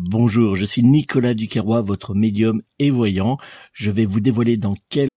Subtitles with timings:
[0.00, 3.36] Bonjour, je suis Nicolas Duquerrois, votre médium et voyant.
[3.72, 5.08] Je vais vous dévoiler dans quel...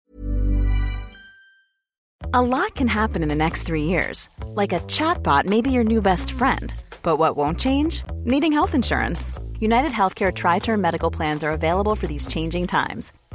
[2.33, 4.28] A lot can happen in the next three years.
[4.55, 6.73] Like a chatbot may be your new best friend.
[7.04, 8.04] But what won't change?
[8.25, 9.33] Needing health insurance.
[9.59, 13.12] United Healthcare Tri-Term Medical Plans are available for these changing times.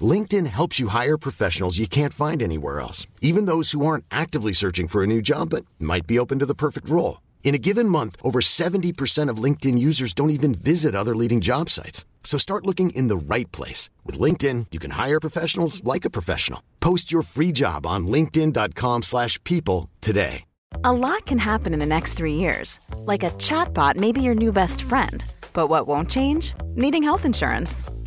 [0.00, 4.52] LinkedIn helps you hire professionals you can't find anywhere else, even those who aren't actively
[4.52, 7.22] searching for a new job but might be open to the perfect role.
[7.42, 11.70] In a given month, over 70% of LinkedIn users don't even visit other leading job
[11.70, 12.04] sites.
[12.22, 13.88] So start looking in the right place.
[14.04, 16.62] With LinkedIn, you can hire professionals like a professional.
[16.78, 20.44] Post your free job on linkedin.com slash people today.
[20.84, 22.78] A lot can happen in the next three years.
[23.06, 25.24] Like a chatbot may be your new best friend.
[25.54, 26.52] But what won't change?
[26.76, 27.84] Needing health insurance.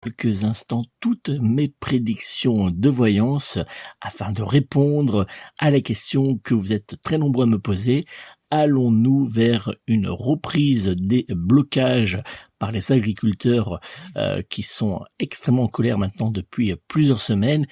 [0.00, 3.58] quelques instants toutes mes prédictions de voyance
[4.00, 5.26] afin de répondre
[5.58, 8.04] à la question que vous êtes très nombreux à me poser.
[8.50, 12.22] Allons-nous vers une reprise des blocages
[12.58, 13.80] par les agriculteurs
[14.16, 17.66] euh, qui sont extrêmement en colère maintenant depuis plusieurs semaines?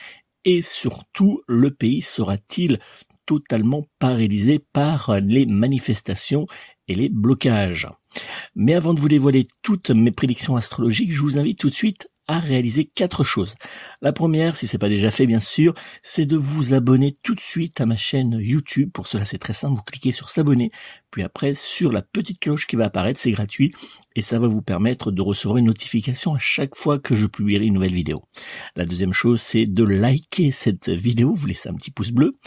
[0.44, 2.78] Et surtout le pays sera-t-il
[3.24, 6.47] totalement paralysé par les manifestations
[6.88, 7.88] et les blocages?
[8.54, 12.08] Mais avant de vous dévoiler toutes mes prédictions astrologiques, je vous invite tout de suite
[12.28, 13.54] à réaliser quatre choses.
[14.03, 17.41] La première, si c'est pas déjà fait bien sûr, c'est de vous abonner tout de
[17.41, 18.91] suite à ma chaîne YouTube.
[18.92, 20.70] Pour cela, c'est très simple, vous cliquez sur s'abonner,
[21.11, 23.72] puis après sur la petite cloche qui va apparaître, c'est gratuit
[24.17, 27.67] et ça va vous permettre de recevoir une notification à chaque fois que je publierai
[27.67, 28.25] une nouvelle vidéo.
[28.75, 32.39] La deuxième chose, c'est de liker cette vidéo, vous laissez un petit pouce bleu.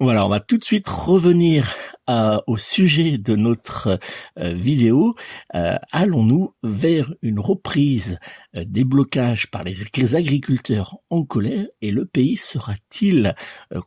[0.00, 1.74] Voilà, on va tout de suite revenir
[2.08, 3.98] euh, au sujet de notre
[4.38, 5.16] euh, vidéo.
[5.54, 8.18] Euh, allons-nous vers une reprise
[8.54, 13.34] des blocages par les, agriculteurs en colère et le pays sera-t-il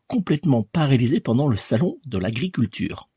[0.07, 3.10] complètement paralysé pendant le salon de l'agriculture?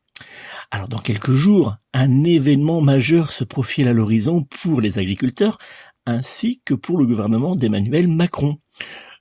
[0.71, 5.59] Alors dans quelques jours, un événement majeur se profile à l'horizon pour les agriculteurs
[6.07, 8.59] ainsi que pour le gouvernement d'Emmanuel Macron.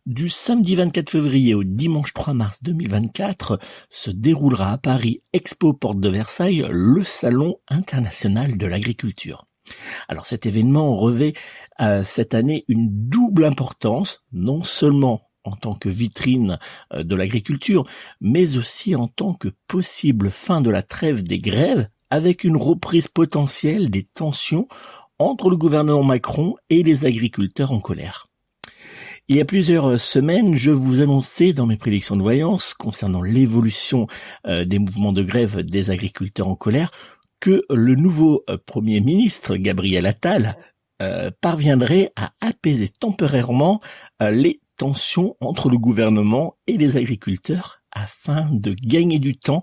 [0.05, 3.57] Du samedi 24 février au dimanche 3 mars 2024
[3.89, 9.45] se déroulera à Paris Expo Porte de Versailles le Salon international de l'agriculture.
[10.09, 11.33] Alors cet événement revêt
[11.79, 16.59] euh, cette année une double importance, non seulement en tant que vitrine
[16.93, 17.85] euh, de l'agriculture,
[18.21, 23.07] mais aussi en tant que possible fin de la trêve des grèves avec une reprise
[23.07, 24.67] potentielle des tensions
[25.19, 28.27] entre le gouvernement Macron et les agriculteurs en colère.
[29.29, 34.07] Il y a plusieurs semaines, je vous annonçais dans mes prédictions de voyance concernant l'évolution
[34.45, 36.91] euh, des mouvements de grève des agriculteurs en colère
[37.39, 40.57] que le nouveau euh, Premier ministre, Gabriel Attal,
[41.01, 43.79] euh, parviendrait à apaiser temporairement
[44.19, 49.61] les tensions entre le gouvernement et les agriculteurs afin de gagner du temps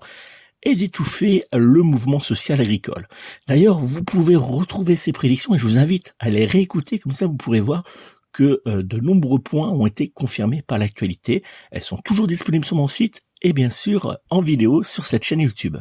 [0.63, 3.07] et d'étouffer le mouvement social agricole.
[3.47, 7.25] D'ailleurs, vous pouvez retrouver ces prédictions et je vous invite à les réécouter, comme ça
[7.25, 7.83] vous pourrez voir
[8.31, 11.43] que euh, de nombreux points ont été confirmés par l'actualité.
[11.71, 15.41] Elles sont toujours disponibles sur mon site et bien sûr en vidéo sur cette chaîne
[15.41, 15.77] YouTube.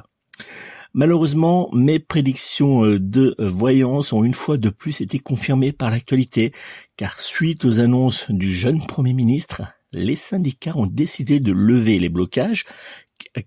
[0.93, 6.53] Malheureusement, mes prédictions euh, de voyance ont une fois de plus été confirmées par l'actualité,
[6.97, 12.09] car suite aux annonces du jeune Premier ministre, les syndicats ont décidé de lever les
[12.09, 12.65] blocages,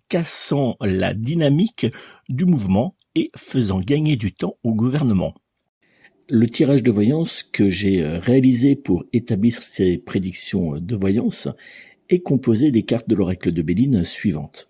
[0.07, 1.87] cassant la dynamique
[2.29, 5.33] du mouvement et faisant gagner du temps au gouvernement.
[6.29, 11.49] Le tirage de voyance que j'ai euh, réalisé pour établir ces prédictions de voyance
[12.09, 14.69] est composé des cartes de l'oracle de Béline suivantes.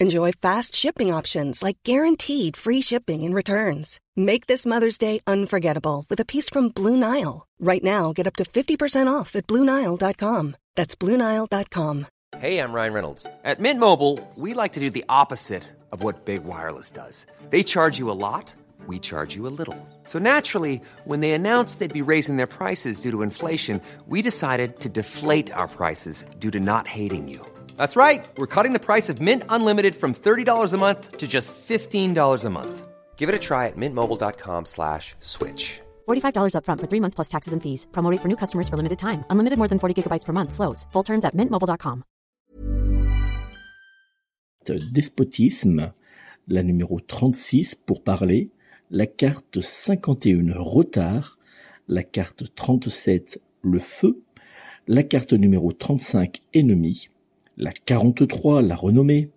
[0.00, 3.98] Enjoy fast shipping options like guaranteed free shipping and returns.
[4.14, 7.48] Make this Mother's Day unforgettable with a piece from Blue Nile.
[7.58, 10.56] Right now, get up to 50% off at BlueNile.com.
[10.76, 12.06] That's BlueNile.com.
[12.38, 13.26] Hey, I'm Ryan Reynolds.
[13.42, 17.26] At Mint Mobile, we like to do the opposite of what Big Wireless does.
[17.50, 18.54] They charge you a lot,
[18.86, 19.76] we charge you a little.
[20.04, 24.78] So naturally, when they announced they'd be raising their prices due to inflation, we decided
[24.78, 27.44] to deflate our prices due to not hating you.
[27.78, 28.28] That's right.
[28.36, 32.50] We're cutting the price of Mint Unlimited from $30 a month to just $15 a
[32.50, 32.88] month.
[33.16, 35.80] Give it a try at mintmobile.com slash switch.
[36.08, 37.86] $45 upfront for three months plus taxes and fees.
[37.92, 39.24] Promo rate for new customers for limited time.
[39.30, 40.52] Unlimited more than 40 gigabytes per month.
[40.52, 40.86] Slows.
[40.92, 42.04] Full terms at mintmobile.com.
[44.92, 45.94] Despotisme,
[46.48, 48.50] la numéro 36 pour parler,
[48.90, 51.38] la carte 51 retard,
[51.88, 54.22] la carte 37 le feu,
[54.86, 57.08] la carte numéro 35 ennemi,
[57.58, 59.30] la 43 la renommée,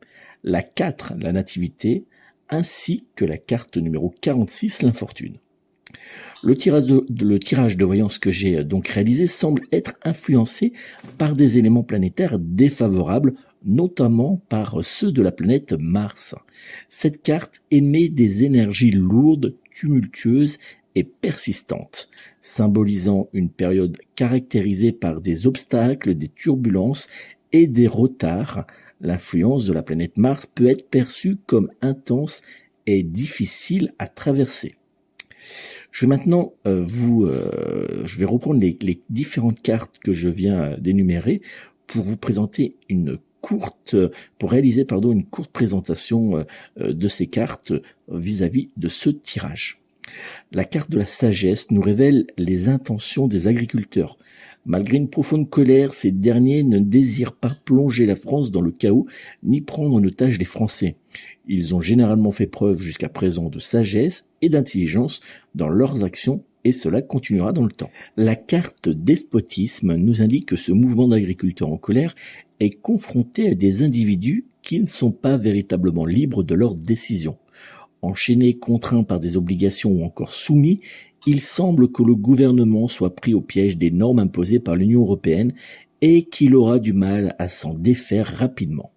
[0.43, 2.05] la 4 la nativité,
[2.49, 5.37] ainsi que la carte numéro 46 l'infortune.
[6.43, 10.73] Le tirage, de, le tirage de voyance que j'ai donc réalisé semble être influencé
[11.17, 16.35] par des éléments planétaires défavorables, notamment par ceux de la planète Mars.
[16.89, 20.57] Cette carte émet des énergies lourdes, tumultueuses
[20.95, 22.09] et persistantes,
[22.41, 27.07] symbolisant une période caractérisée par des obstacles, des turbulences
[27.53, 28.65] et des retards,
[29.01, 32.41] l'influence de la planète Mars peut être perçue comme intense
[32.87, 34.75] et difficile à traverser.
[35.91, 38.77] Je vais maintenant euh, vous, euh, je vais reprendre les,
[39.09, 41.41] différentes cartes que je viens d'énumérer
[41.87, 43.95] pour vous présenter une courte,
[44.37, 46.45] pour réaliser pardon une courte présentation
[46.79, 47.73] euh, de ces cartes
[48.07, 49.81] vis-à-vis -vis de ce tirage.
[50.51, 54.17] La carte de la sagesse nous révèle les intentions des agriculteurs.
[54.65, 59.07] Malgré une profonde colère, ces derniers ne désirent pas plonger la France dans le chaos
[59.41, 60.95] ni prendre en otage les Français.
[61.47, 65.21] Ils ont généralement fait preuve jusqu'à présent de sagesse et d'intelligence
[65.55, 67.89] dans leurs actions et cela continuera dans le temps.
[68.17, 72.15] La carte despotisme nous indique que ce mouvement d'agriculteurs en colère
[72.59, 77.37] est confronté à des individus qui ne sont pas véritablement libres de leurs décisions.
[78.03, 80.81] Enchaînés, contraints par des obligations ou encore soumis,
[81.25, 85.53] il semble que le gouvernement soit pris au piège des normes imposées par l'Union européenne
[86.01, 88.91] et qu'il aura du mal à s'en défaire rapidement.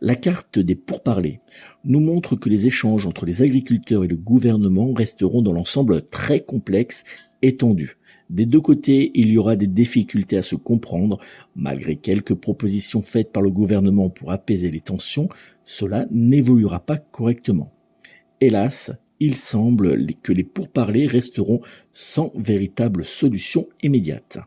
[0.00, 1.40] La carte des pourparlers
[1.84, 6.40] nous montre que les échanges entre les agriculteurs et le gouvernement resteront dans l'ensemble très
[6.40, 7.04] complexes
[7.42, 7.98] et tendus.
[8.28, 11.20] Des deux côtés, il y aura des difficultés à se comprendre.
[11.54, 15.28] Malgré quelques propositions faites par le gouvernement pour apaiser les tensions,
[15.64, 17.72] cela n'évoluera pas correctement.
[18.40, 18.90] Hélas,
[19.20, 21.60] il semble que les pourparlers resteront
[21.92, 24.38] sans véritable solution immédiate.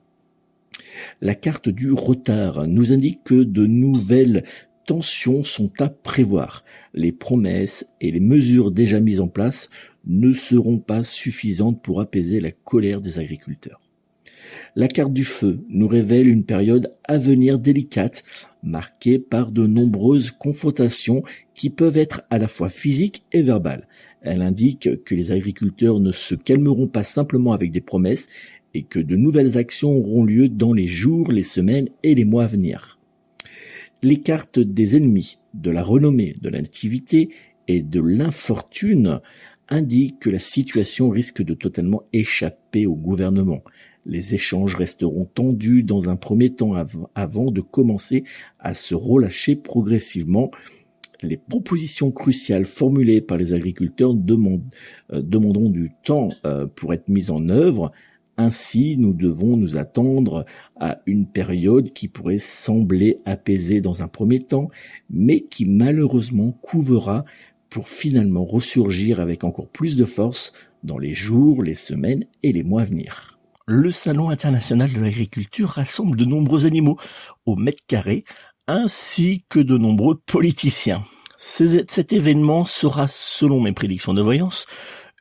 [1.22, 4.44] La carte du retard nous indique que de nouvelles
[4.86, 6.64] tensions sont à prévoir.
[6.94, 9.70] Les promesses et les mesures déjà mises en place
[10.06, 13.89] ne seront pas suffisantes pour apaiser la colère des agriculteurs.
[14.76, 18.24] La carte du feu nous révèle une période à venir délicate,
[18.64, 21.24] marquée par de nombreuses confrontations
[21.56, 23.88] qui peuvent être à la fois physiques et verbales.
[24.22, 28.28] Elle indique que les agriculteurs ne se calmeront pas simplement avec des promesses
[28.74, 32.44] et que de nouvelles actions auront lieu dans les jours, les semaines et les mois
[32.44, 33.00] à venir.
[34.02, 37.30] Les cartes des ennemis, de la renommée, de la nativité
[37.68, 39.20] et de l'infortune
[39.70, 43.62] indiquent que la situation risque de totalement échapper au gouvernement.
[44.06, 46.74] Les échanges resteront tendus dans un premier temps
[47.16, 48.24] avant de commencer
[48.60, 50.52] à se relâcher progressivement
[51.22, 57.30] les propositions cruciales formulées par les agriculteurs euh, demanderont du temps euh, pour être mises
[57.30, 57.92] en œuvre.
[58.38, 60.46] Ainsi, nous devons nous attendre
[60.80, 64.70] à une période qui pourrait sembler apaisée dans un premier temps,
[65.10, 67.26] mais qui malheureusement couvera
[67.70, 70.54] pour finalement ressurgir avec encore plus de force
[70.84, 73.39] dans les jours, les semaines et les mois à venir.
[73.70, 76.98] Le Salon international de l'agriculture rassemble de nombreux animaux
[77.46, 78.24] au mètre carré,
[78.68, 81.06] ainsi que de nombreux politiciens.
[81.38, 84.66] Cet événement sera, selon mes prédictions de voyance,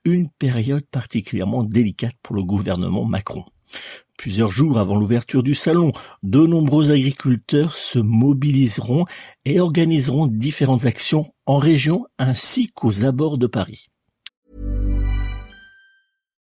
[0.06, 3.44] une période particulièrement délicate pour le gouvernement Macron.
[4.16, 9.04] Plusieurs jours avant l'ouverture du salon, de nombreux agriculteurs se mobiliseront
[9.44, 13.84] et organiseront différentes actions en région ainsi qu'aux abords de Paris.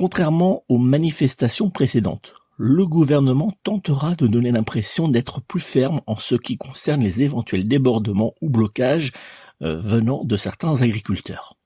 [0.00, 6.36] Contrairement aux manifestations précédentes, le gouvernement tentera de donner l'impression d'être plus ferme en ce
[6.36, 9.12] qui concerne les éventuels débordements ou blocages
[9.60, 11.58] euh, venant de certains agriculteurs.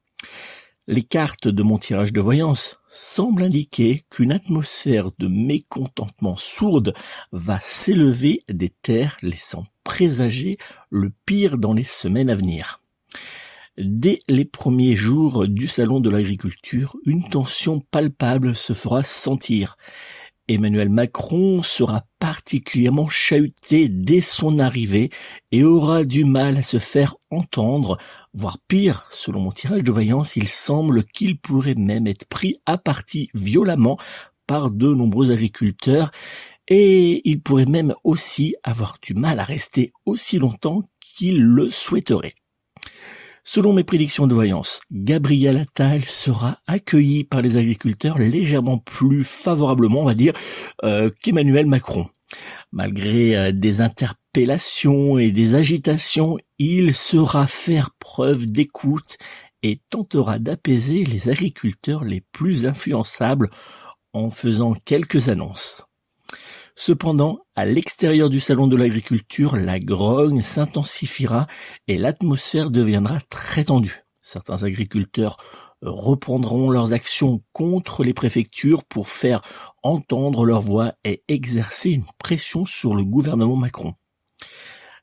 [0.88, 6.92] Les cartes de mon tirage de voyance semblent indiquer qu'une atmosphère de mécontentement sourde
[7.30, 10.58] va s'élever des terres laissant présager
[10.90, 12.80] le pire dans les semaines à venir.
[13.76, 19.76] Dès les premiers jours du salon de l'agriculture, une tension palpable se fera sentir.
[20.46, 25.10] Emmanuel Macron sera particulièrement chahuté dès son arrivée
[25.50, 27.98] et aura du mal à se faire entendre,
[28.32, 32.78] voire pire, selon mon tirage de voyance, il semble qu'il pourrait même être pris à
[32.78, 33.98] partie violemment
[34.46, 36.12] par de nombreux agriculteurs
[36.68, 42.34] et il pourrait même aussi avoir du mal à rester aussi longtemps qu'il le souhaiterait.
[43.46, 50.00] Selon mes prédictions de voyance, Gabriel Attal sera accueilli par les agriculteurs légèrement plus favorablement,
[50.00, 50.32] on va dire,
[50.82, 52.08] euh, qu'Emmanuel Macron.
[52.72, 59.18] Malgré euh, des interpellations et des agitations, il saura faire preuve d'écoute
[59.62, 63.50] et tentera d'apaiser les agriculteurs les plus influençables
[64.14, 65.84] en faisant quelques annonces.
[66.76, 71.46] Cependant, à l'extérieur du salon de l'agriculture, la grogne s'intensifiera
[71.86, 74.04] et l'atmosphère deviendra très tendue.
[74.24, 75.36] Certains agriculteurs
[75.82, 79.42] reprendront leurs actions contre les préfectures pour faire
[79.82, 83.94] entendre leur voix et exercer une pression sur le gouvernement Macron.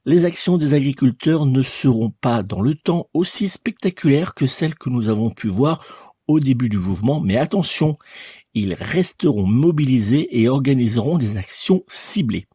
[0.03, 4.89] Les actions des agriculteurs ne seront pas dans le temps aussi spectaculaires que celles que
[4.89, 5.85] nous avons pu voir
[6.27, 7.97] au début du mouvement, mais attention,
[8.53, 12.48] ils resteront mobilisés et organiseront des actions ciblées.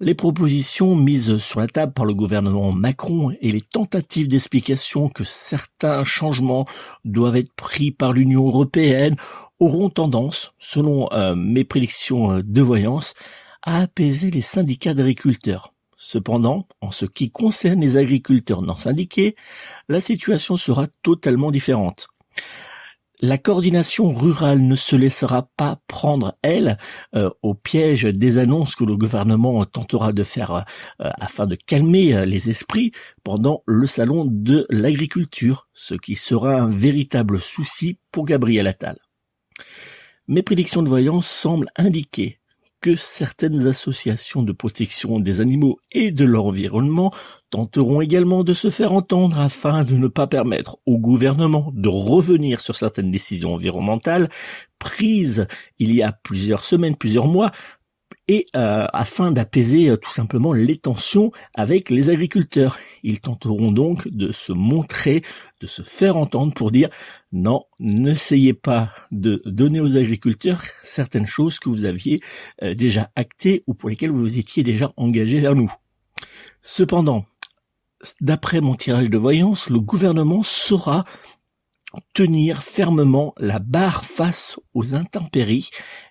[0.00, 5.24] Les propositions mises sur la table par le gouvernement Macron et les tentatives d'explication que
[5.24, 6.66] certains changements
[7.04, 9.16] doivent être pris par l'Union européenne
[9.58, 13.14] auront tendance, selon euh, mes prédictions euh, de voyance,
[13.62, 15.74] à apaiser les syndicats d'agriculteurs.
[15.96, 19.34] Cependant, en ce qui concerne les agriculteurs non syndiqués,
[19.88, 22.06] la situation sera totalement différente.
[23.20, 26.78] La coordination rurale ne se laissera pas prendre, elle,
[27.16, 32.14] euh, au piège des annonces que le gouvernement tentera de faire euh, afin de calmer
[32.14, 32.92] euh, les esprits
[33.24, 38.98] pendant le salon de l'agriculture, ce qui sera un véritable souci pour Gabriel Attal.
[40.28, 42.38] Mes prédictions de voyance semblent indiquer
[42.80, 47.12] que certaines associations de protection des animaux et de leur environnement
[47.50, 52.60] tenteront également de se faire entendre afin de ne pas permettre au gouvernement de revenir
[52.60, 54.28] sur certaines décisions environnementales
[54.78, 55.46] prises
[55.78, 57.50] il y a plusieurs semaines, plusieurs mois,
[58.28, 62.78] et euh, afin d'apaiser tout simplement les tensions avec les agriculteurs.
[63.02, 65.22] Ils tenteront donc de se montrer,
[65.60, 66.90] de se faire entendre pour dire
[67.32, 72.20] non, n'essayez pas de donner aux agriculteurs certaines choses que vous aviez
[72.62, 75.72] déjà actées ou pour lesquelles vous étiez déjà engagés vers nous.
[76.62, 77.24] Cependant,
[78.20, 81.04] d'après mon tirage de voyance, le gouvernement saura
[82.12, 85.70] tenir fermement la barre face aux intempéries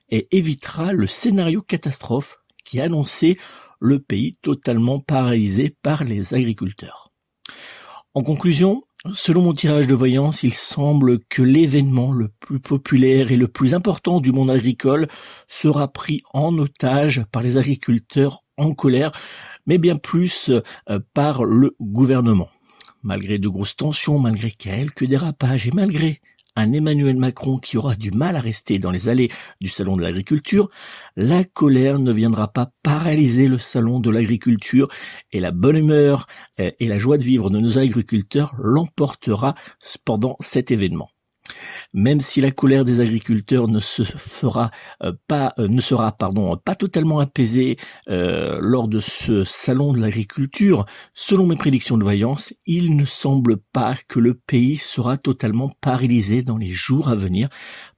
[0.09, 3.37] et évitera le scénario catastrophe qui annonçait
[3.79, 7.11] le pays totalement paralysé par les agriculteurs.
[8.13, 8.83] En conclusion,
[9.13, 13.73] selon mon tirage de voyance, il semble que l'événement le plus populaire et le plus
[13.73, 15.07] important du monde agricole
[15.47, 19.11] sera pris en otage par les agriculteurs en colère
[19.67, 22.49] mais bien plus euh, par le gouvernement.
[23.03, 26.21] Malgré de grosses tensions, malgré quelques dérapages et malgré
[26.57, 29.29] un Emmanuel Macron qui aura du mal à rester dans les allées
[29.61, 30.69] du salon de l'agriculture,
[31.15, 34.87] la colère ne viendra pas paralyser le salon de l'agriculture
[35.31, 36.27] et la bonne humeur
[36.59, 39.55] euh, et la joie de vivre de nos agriculteurs l'emportera
[40.03, 41.09] pendant cet événement
[41.93, 44.71] même si la colère des agriculteurs ne se fera
[45.03, 47.77] euh, pas, euh, ne sera pardon pas totalement apaisée
[48.09, 53.57] euh, lors de ce salon de l'agriculture, selon mes prédictions de voyance, il ne semble
[53.57, 57.49] pas que le pays sera totalement paralysé dans les jours à venir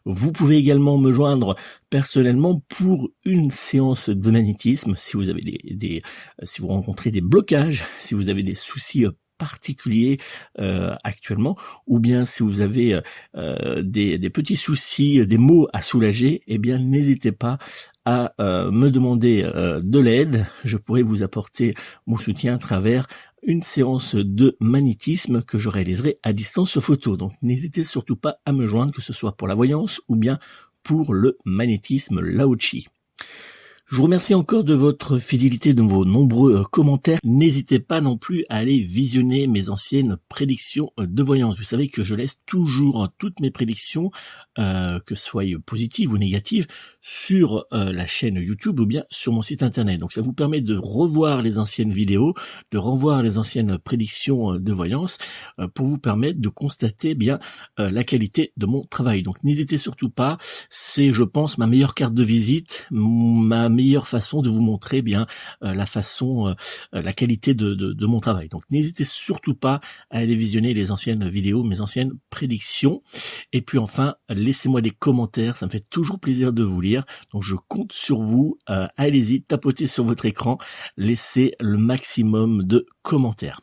[0.05, 1.55] Vous pouvez également me joindre
[1.89, 6.03] personnellement pour une séance de magnétisme si vous avez des,
[6.43, 9.05] si vous rencontrez des blocages, si vous avez des soucis
[9.37, 10.19] particuliers
[10.59, 12.99] euh, actuellement, ou bien si vous avez
[13.35, 17.57] euh, des, des, petits soucis, des maux à soulager, eh bien n'hésitez pas
[18.05, 20.47] à euh, me demander euh, de l'aide.
[20.63, 21.73] Je pourrais vous apporter
[22.05, 23.07] mon soutien à travers
[23.43, 27.17] une séance de magnétisme que je réaliserai à distance photo.
[27.17, 30.39] Donc n'hésitez surtout pas à me joindre, que ce soit pour la voyance ou bien
[30.83, 32.87] pour le magnétisme Laochi.
[33.87, 37.19] Je vous remercie encore de votre fidélité, de vos nombreux euh, commentaires.
[37.23, 41.59] N'hésitez pas non plus à aller visionner mes anciennes prédictions euh, de voyance.
[41.59, 44.09] Vous savez que je laisse toujours hein, toutes mes prédictions,
[44.57, 46.65] euh, que soit positives ou négatives,
[47.07, 49.99] sur la chaîne YouTube ou bien sur mon site internet.
[49.99, 52.33] Donc ça vous permet de revoir les anciennes vidéos,
[52.71, 55.19] de revoir les anciennes prédictions de voyance
[55.75, 57.37] pour vous permettre de constater bien
[57.77, 59.21] la qualité de mon travail.
[59.21, 60.37] Donc n'hésitez surtout pas.
[60.71, 65.27] C'est, je pense, ma meilleure carte de visite, ma meilleure façon de vous montrer bien
[65.63, 66.53] euh, la façon, euh,
[66.93, 68.49] euh, la qualité de, de, mon travail.
[68.49, 73.01] Donc n'hésitez surtout pas à aller visionner les anciennes vidéos, mes anciennes prédictions.
[73.53, 77.05] Et puis enfin, laissez-moi des commentaires, ça me fait toujours plaisir de vous lire.
[77.33, 78.57] Donc je compte sur vous.
[78.67, 80.57] Allez-y, tapotez sur votre écran,
[80.97, 83.61] laissez le maximum de commentaires.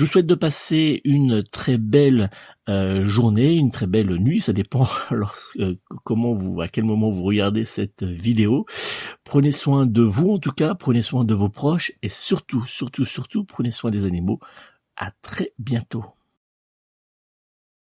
[0.00, 2.30] Je vous souhaite de passer une très belle
[2.70, 4.40] euh, journée, une très belle nuit.
[4.40, 8.64] Ça dépend euh, comment vous, à quel moment vous regardez cette vidéo.
[9.24, 13.04] Prenez soin de vous en tout cas, prenez soin de vos proches et surtout, surtout,
[13.04, 14.40] surtout, prenez soin des animaux.
[14.96, 16.06] À très bientôt.